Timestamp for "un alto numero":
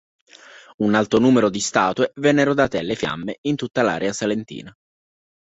0.77-1.51